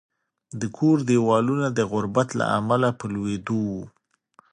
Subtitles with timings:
[0.59, 3.83] د کور دېوالونه د غربت له امله په لوېدو وو